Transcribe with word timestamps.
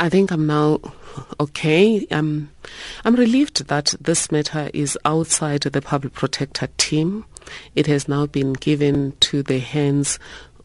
I 0.00 0.08
think 0.08 0.32
I'm 0.32 0.46
now 0.46 0.80
okay. 1.38 2.06
I'm, 2.10 2.50
I'm 3.04 3.16
relieved 3.16 3.66
that 3.68 3.94
this 4.00 4.32
matter 4.32 4.70
is 4.72 4.98
outside 5.04 5.60
the 5.60 5.82
public 5.82 6.14
protector 6.14 6.68
team. 6.78 7.26
It 7.76 7.86
has 7.86 8.08
now 8.08 8.24
been 8.24 8.54
given 8.54 9.12
to 9.20 9.42
the 9.42 9.58
hands 9.58 10.18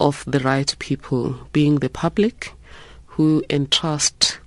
of 0.00 0.24
the 0.26 0.40
right 0.40 0.74
people, 0.78 1.36
being 1.52 1.76
the 1.76 1.90
public 1.90 2.54
who 3.04 3.44
entrust 3.50 4.38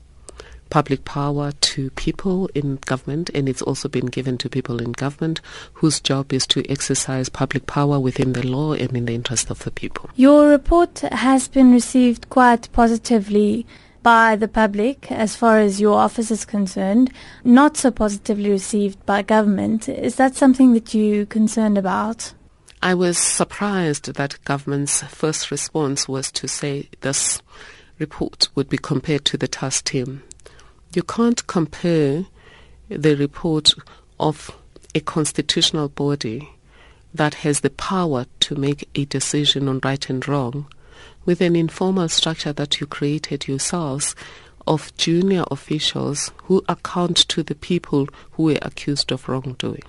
public 0.71 1.05
power 1.05 1.51
to 1.51 1.91
people 1.91 2.49
in 2.55 2.77
government, 2.77 3.29
and 3.35 3.47
it's 3.47 3.61
also 3.61 3.87
been 3.87 4.07
given 4.07 4.35
to 4.39 4.49
people 4.49 4.81
in 4.81 4.93
government 4.93 5.41
whose 5.73 5.99
job 5.99 6.33
is 6.33 6.47
to 6.47 6.67
exercise 6.71 7.29
public 7.29 7.67
power 7.67 7.99
within 7.99 8.33
the 8.33 8.47
law 8.47 8.73
and 8.73 8.97
in 8.97 9.05
the 9.05 9.13
interest 9.13 9.51
of 9.51 9.59
the 9.63 9.69
people. 9.69 10.09
Your 10.15 10.47
report 10.47 10.99
has 10.99 11.47
been 11.47 11.71
received 11.71 12.29
quite 12.29 12.71
positively 12.71 13.67
by 14.03 14.35
the 14.35 14.47
public 14.47 15.11
as 15.11 15.35
far 15.35 15.59
as 15.59 15.79
your 15.79 15.97
office 15.97 16.31
is 16.31 16.45
concerned, 16.45 17.11
not 17.43 17.77
so 17.77 17.91
positively 17.91 18.49
received 18.49 19.05
by 19.05 19.21
government. 19.21 19.87
Is 19.87 20.15
that 20.15 20.35
something 20.35 20.73
that 20.73 20.93
you're 20.93 21.25
concerned 21.25 21.77
about? 21.77 22.33
I 22.81 22.95
was 22.95 23.17
surprised 23.17 24.13
that 24.15 24.43
government's 24.43 25.03
first 25.03 25.51
response 25.51 26.07
was 26.07 26.31
to 26.31 26.47
say 26.47 26.89
this 27.01 27.41
report 27.99 28.49
would 28.55 28.69
be 28.69 28.77
compared 28.77 29.25
to 29.25 29.37
the 29.37 29.47
task 29.47 29.85
team. 29.85 30.23
You 30.95 31.03
can't 31.03 31.45
compare 31.45 32.25
the 32.89 33.15
report 33.15 33.73
of 34.19 34.51
a 34.95 34.99
constitutional 34.99 35.89
body 35.89 36.49
that 37.13 37.35
has 37.35 37.59
the 37.59 37.69
power 37.69 38.25
to 38.39 38.55
make 38.55 38.89
a 38.95 39.05
decision 39.05 39.67
on 39.67 39.79
right 39.83 40.09
and 40.09 40.27
wrong 40.27 40.67
with 41.25 41.41
an 41.41 41.55
informal 41.55 42.09
structure 42.09 42.53
that 42.53 42.79
you 42.79 42.87
created 42.87 43.47
yourselves 43.47 44.15
of 44.67 44.95
junior 44.97 45.43
officials 45.51 46.31
who 46.43 46.63
account 46.69 47.17
to 47.17 47.43
the 47.43 47.55
people 47.55 48.07
who 48.31 48.43
were 48.43 48.59
accused 48.61 49.11
of 49.11 49.27
wrongdoing. 49.27 49.83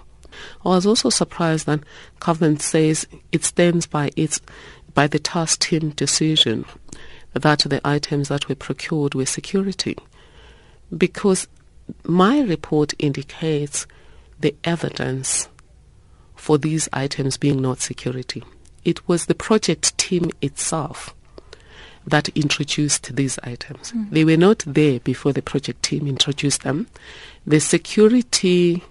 I 0.65 0.71
was 0.71 0.87
also 0.87 1.11
surprised 1.11 1.67
that 1.67 1.81
government 2.21 2.63
says 2.63 3.07
it 3.33 3.45
stands 3.45 3.87
by 3.87 4.11
its 4.17 4.41
by 4.95 5.07
the 5.07 5.19
task 5.19 5.61
team 5.61 5.91
decision 5.91 6.65
that 7.33 7.61
the 7.61 7.81
items 7.85 8.29
that 8.29 8.49
were 8.49 8.55
procured 8.55 9.15
were 9.15 9.27
security. 9.27 9.97
Because 10.97 11.49
my 12.05 12.41
report 12.41 12.93
indicates 12.99 13.87
the 14.39 14.55
evidence 14.65 15.49
for 16.35 16.59
these 16.59 16.89
items 16.93 17.37
being 17.39 17.63
not 17.63 17.81
security. 17.81 18.43
It 18.85 19.07
was 19.09 19.27
the 19.27 19.35
project 19.35 19.97
team 19.97 20.31
itself 20.43 21.15
that 22.07 22.29
introduced 22.31 23.15
these 23.15 23.39
items. 23.43 23.93
Mm. 23.93 24.11
They 24.11 24.25
were 24.25 24.37
not 24.37 24.65
there 24.67 25.01
before 25.01 25.33
the 25.33 25.43
project 25.43 25.83
team 25.83 26.07
introduced 26.07 26.63
them. 26.63 26.89
The 27.47 27.61
security 27.61 28.83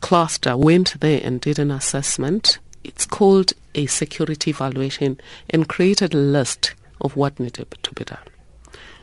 cluster 0.00 0.56
went 0.56 1.00
there 1.00 1.20
and 1.22 1.40
did 1.40 1.58
an 1.58 1.70
assessment. 1.70 2.58
It's 2.84 3.06
called 3.06 3.52
a 3.74 3.86
security 3.86 4.50
evaluation 4.50 5.20
and 5.48 5.68
created 5.68 6.14
a 6.14 6.18
list 6.18 6.74
of 7.00 7.16
what 7.16 7.40
needed 7.40 7.74
to 7.82 7.94
be 7.94 8.04
done. 8.04 8.18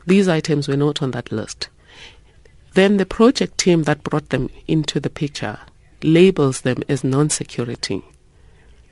These 0.06 0.28
items 0.28 0.68
were 0.68 0.78
not 0.78 1.02
on 1.02 1.12
that 1.12 1.32
list. 1.32 1.70
Then 2.74 2.98
the 2.98 3.06
project 3.06 3.58
team 3.58 3.84
that 3.84 4.04
brought 4.04 4.30
them 4.30 4.50
into 4.68 5.00
the 5.00 5.10
picture 5.10 5.60
labels 6.04 6.62
them 6.62 6.84
as 6.88 7.04
non-security. 7.04 8.04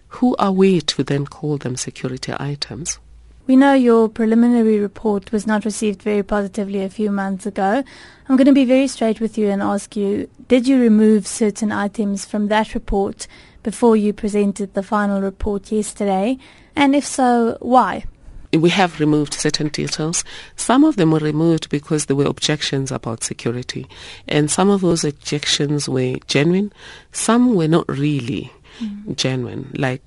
Who 0.10 0.36
are 0.38 0.52
we 0.52 0.82
to 0.82 1.04
then 1.04 1.28
call 1.28 1.58
them 1.58 1.76
security 1.76 2.34
items? 2.38 3.00
We 3.48 3.56
know 3.56 3.74
your 3.74 4.10
preliminary 4.10 4.80
report 4.80 5.32
was 5.32 5.46
not 5.46 5.66
received 5.66 6.02
very 6.02 6.24
positively 6.24 6.84
a 6.84 6.90
few 6.90 7.12
months 7.12 7.46
ago. 7.46 7.84
I'm 8.28 8.38
going 8.38 8.48
to 8.48 8.54
be 8.54 8.66
very 8.66 8.88
straight 8.88 9.20
with 9.20 9.38
you 9.38 9.50
and 9.50 9.62
ask 9.62 9.96
you, 9.96 10.28
did 10.48 10.68
you 10.68 10.82
remove 10.82 11.28
certain 11.28 11.72
items 11.72 12.26
from 12.26 12.48
that 12.48 12.74
report 12.74 13.28
before 13.62 13.96
you 13.96 14.14
presented 14.14 14.74
the 14.74 14.82
final 14.82 15.22
report 15.22 15.72
yesterday? 15.72 16.40
And 16.76 16.96
if 16.96 17.06
so, 17.06 17.58
why? 17.62 18.06
we 18.58 18.70
have 18.70 19.00
removed 19.00 19.34
certain 19.34 19.68
details. 19.68 20.24
Some 20.56 20.84
of 20.84 20.96
them 20.96 21.12
were 21.12 21.20
removed 21.20 21.70
because 21.70 22.06
there 22.06 22.16
were 22.16 22.26
objections 22.26 22.92
about 22.92 23.24
security, 23.24 23.88
and 24.28 24.50
some 24.50 24.70
of 24.70 24.82
those 24.82 25.04
objections 25.04 25.90
were 25.90 26.16
genuine. 26.28 26.72
Some 27.12 27.56
were 27.56 27.68
not 27.68 27.88
really 27.90 28.52
mm. 28.80 29.16
genuine, 29.16 29.72
like 29.78 30.04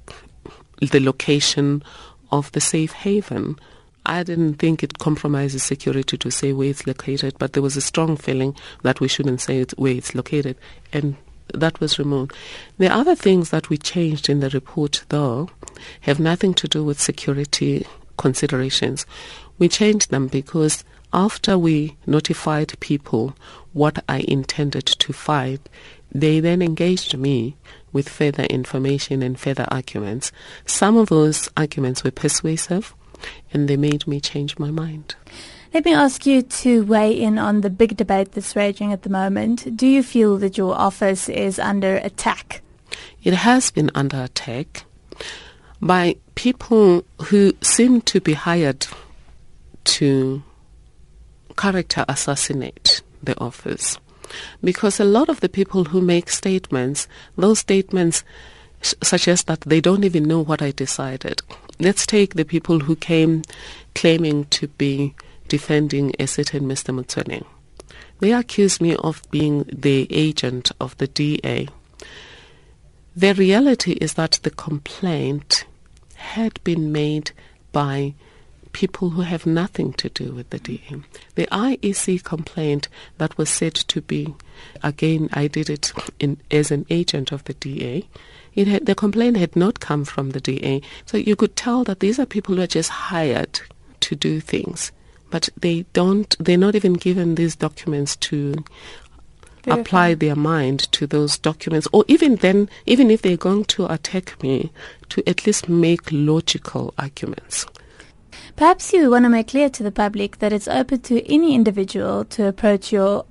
the 0.81 1.01
location 1.01 1.83
of 2.31 2.51
the 2.53 2.61
safe 2.61 2.93
haven. 2.93 3.59
I 4.07 4.23
didn't 4.23 4.55
think 4.55 4.83
it 4.83 4.99
compromises 4.99 5.63
security 5.63 6.17
to 6.17 6.31
say 6.31 6.53
where 6.53 6.71
it's 6.71 6.87
located, 6.87 7.35
but 7.39 7.53
there 7.53 7.63
was 7.63 7.77
a 7.77 7.83
strong 7.83 8.17
feeling 8.17 8.57
that 8.83 9.01
we 9.01 9.09
shouldn't 9.09 9.41
say 9.41 9.61
it 9.61 9.73
where 9.73 9.93
it's 9.93 10.15
located, 10.15 10.57
and 10.93 11.17
that 11.55 11.81
was 11.81 11.99
removed. 11.99 12.33
The 12.79 12.93
other 12.93 13.15
things 13.15 13.51
that 13.51 13.69
we 13.69 13.77
changed 13.77 14.29
in 14.29 14.41
the 14.41 14.51
report, 14.51 15.05
though, 15.09 15.51
have 16.03 16.21
nothing 16.21 16.55
to 16.55 16.69
do 16.69 16.85
with 16.85 17.01
security 17.01 17.87
considerations. 18.17 19.07
We 19.59 19.69
changed 19.69 20.11
them 20.11 20.29
because 20.29 20.85
after 21.13 21.59
we 21.59 21.97
notified 22.07 22.79
people 22.81 23.35
what 23.73 24.03
I 24.09 24.25
intended 24.29 24.87
to 24.87 25.13
find, 25.13 25.61
they 26.13 26.41
then 26.41 26.63
engaged 26.63 27.17
me 27.17 27.57
with 27.93 28.09
further 28.09 28.45
information 28.45 29.23
and 29.23 29.39
further 29.39 29.67
arguments. 29.69 30.33
Some 30.67 30.97
of 30.97 31.09
those 31.09 31.49
arguments 31.57 32.05
were 32.05 32.11
persuasive 32.11 32.95
and 33.53 33.69
they 33.69 33.77
made 33.77 34.07
me 34.07 34.21
change 34.21 34.59
my 34.59 34.71
mind. 34.71 35.17
Let 35.75 35.85
me 35.85 35.93
ask 35.93 36.25
you 36.25 36.43
to 36.43 36.85
weigh 36.85 37.13
in 37.13 37.39
on 37.39 37.61
the 37.61 37.71
big 37.71 37.97
debate 37.97 38.33
that's 38.33 38.57
raging 38.57 38.93
at 38.93 39.03
the 39.03 39.11
moment. 39.11 39.77
Do 39.77 39.87
you 39.87 40.03
feel 40.03 40.39
that 40.39 40.57
your 40.57 40.75
office 40.75 41.29
is 41.29 41.59
under 41.59 41.97
attack? 41.97 42.63
It 43.23 43.35
has 43.35 43.71
been 43.71 43.91
under 43.95 44.23
attack 44.23 44.85
by 45.81 46.17
people 46.35 47.05
who 47.25 47.53
seem 47.61 48.01
to 48.03 48.21
be 48.21 48.33
hired 48.33 48.87
to 49.85 50.43
character 51.57 52.05
assassinate 52.09 53.03
the 53.23 53.39
office 53.39 53.99
because 54.63 55.01
a 55.01 55.05
lot 55.05 55.29
of 55.29 55.41
the 55.41 55.49
people 55.49 55.85
who 55.85 56.01
make 56.01 56.29
statements, 56.31 57.09
those 57.37 57.61
statements 57.61 58.25
suggest 58.83 59.47
that 59.47 59.61
they 59.63 59.81
don't 59.81 60.05
even 60.05 60.25
know 60.25 60.41
what 60.41 60.63
I 60.63 60.71
decided. 60.71 61.43
Let's 61.81 62.07
take 62.07 62.35
the 62.35 62.45
people 62.45 62.81
who 62.81 62.97
came 62.97 63.43
claiming 63.95 64.47
to 64.47 64.69
be 64.69 65.15
defending 65.49 66.13
a 66.19 66.27
certain 66.27 66.65
Mr. 66.65 66.95
Motsoeneng. 66.95 67.45
They 68.21 68.33
accused 68.33 68.81
me 68.81 68.97
of 68.97 69.23
being 69.31 69.65
the 69.73 70.07
agent 70.11 70.73
of 70.81 70.97
the 70.99 71.07
DA. 71.07 71.69
The 73.17 73.35
reality 73.35 73.93
is 73.93 74.15
that 74.15 74.41
the 74.43 74.51
complaint 74.51 75.65
had 76.15 76.63
been 76.65 76.93
made 76.93 77.31
by 77.73 78.15
people 78.79 79.11
who 79.11 79.23
have 79.23 79.45
nothing 79.45 79.93
to 79.93 80.09
do 80.09 80.31
with 80.33 80.49
the 80.51 80.59
DA. 80.61 80.95
The 81.35 81.49
IEC 81.49 82.23
complaint 82.23 82.87
that 83.17 83.37
was 83.37 83.51
said 83.51 83.75
to 83.75 84.01
be, 84.01 84.37
again, 84.85 85.29
I 85.33 85.49
did 85.49 85.69
it 85.69 85.93
in, 86.21 86.37
as 86.53 86.71
an 86.71 86.87
agent 86.89 87.33
of 87.33 87.43
the 87.43 87.55
DA. 87.55 88.07
It 88.55 88.69
had, 88.69 88.87
the 88.87 88.95
complaint 88.95 89.37
had 89.37 89.57
not 89.57 89.81
come 89.81 90.05
from 90.05 90.31
the 90.31 90.41
DA. 90.41 90.81
So 91.07 91.17
you 91.17 91.35
could 91.35 91.57
tell 91.57 91.83
that 91.85 91.99
these 91.99 92.21
are 92.21 92.25
people 92.25 92.55
who 92.55 92.63
are 92.63 92.69
just 92.69 92.91
hired 92.91 93.59
to 93.99 94.15
do 94.15 94.39
things. 94.39 94.93
But 95.29 95.49
they 95.57 95.85
don't, 95.93 96.37
they're 96.39 96.57
not 96.57 96.77
even 96.77 96.93
given 96.93 97.35
these 97.35 97.57
documents 97.57 98.15
to 98.29 98.65
apply 99.67 100.15
their 100.15 100.37
mind 100.37 100.91
to 100.93 101.09
those 101.09 101.37
documents, 101.37 101.89
or 101.93 102.05
even 102.07 102.37
then, 102.37 102.71
even 102.87 103.11
if 103.11 103.23
they're 103.23 103.37
going 103.37 103.65
to 103.65 103.93
attack 103.93 104.41
me, 104.41 104.71
to 105.09 105.29
at 105.29 105.47
least 105.47 105.69
make 105.69 106.13
logical 106.13 106.95
arguments. 106.97 107.67
Perhaps 108.57 108.93
you 108.93 109.11
want 109.11 109.25
to 109.25 109.29
make 109.29 109.49
clear 109.49 109.69
to 109.71 109.83
the 109.83 109.93
public 109.93 110.39
that 110.39 110.53
it's 110.53 110.69
open 110.69 111.01
to 111.03 111.33
any 111.33 111.55
individual 111.55 112.25
to 112.27 112.47
approach 112.47 112.93
your 112.93 113.25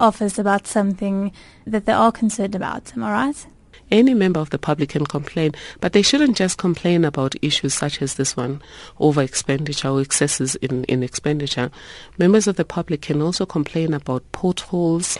office 0.00 0.38
about 0.38 0.66
something 0.66 1.32
that 1.66 1.86
they 1.86 1.92
are 1.92 2.12
concerned 2.12 2.54
about. 2.54 2.92
Am 2.96 3.04
I 3.04 3.12
right? 3.12 3.46
Any 3.90 4.14
member 4.14 4.40
of 4.40 4.48
the 4.48 4.58
public 4.58 4.90
can 4.90 5.04
complain, 5.04 5.52
but 5.80 5.92
they 5.92 6.00
shouldn't 6.00 6.36
just 6.36 6.56
complain 6.56 7.04
about 7.04 7.34
issues 7.42 7.74
such 7.74 8.00
as 8.00 8.14
this 8.14 8.34
one, 8.34 8.62
over 8.98 9.20
expenditure 9.20 9.88
or 9.88 10.00
excesses 10.00 10.54
in, 10.56 10.84
in 10.84 11.02
expenditure. 11.02 11.70
Members 12.16 12.46
of 12.46 12.56
the 12.56 12.64
public 12.64 13.02
can 13.02 13.20
also 13.20 13.44
complain 13.44 13.92
about 13.92 14.24
potholes, 14.32 15.18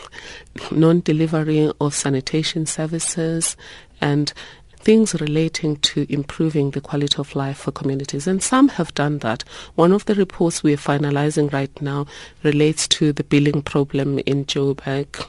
non-delivery 0.70 1.70
of 1.82 1.94
sanitation 1.94 2.64
services, 2.64 3.58
and 4.00 4.32
things 4.82 5.14
relating 5.20 5.76
to 5.76 6.06
improving 6.12 6.72
the 6.72 6.80
quality 6.80 7.16
of 7.18 7.34
life 7.34 7.58
for 7.58 7.72
communities. 7.72 8.26
And 8.26 8.42
some 8.42 8.68
have 8.68 8.92
done 8.94 9.18
that. 9.18 9.44
One 9.74 9.92
of 9.92 10.04
the 10.06 10.14
reports 10.14 10.62
we're 10.62 10.76
finalizing 10.76 11.52
right 11.52 11.80
now 11.80 12.06
relates 12.42 12.88
to 12.88 13.12
the 13.12 13.24
billing 13.24 13.62
problem 13.62 14.18
in 14.20 14.44
Joburg, 14.44 15.26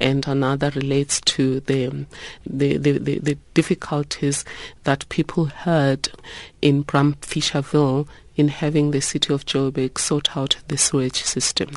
and 0.00 0.26
another 0.26 0.70
relates 0.70 1.20
to 1.22 1.60
the, 1.60 2.06
the, 2.46 2.76
the, 2.78 2.98
the, 2.98 3.18
the 3.18 3.38
difficulties 3.52 4.44
that 4.84 5.08
people 5.08 5.46
had 5.46 6.08
in 6.62 6.82
Bram 6.82 7.14
Fischerville 7.20 8.08
in 8.36 8.48
having 8.48 8.90
the 8.90 9.00
city 9.00 9.32
of 9.32 9.46
Joburg 9.46 9.98
sort 9.98 10.36
out 10.36 10.56
the 10.68 10.76
sewage 10.76 11.22
system. 11.22 11.76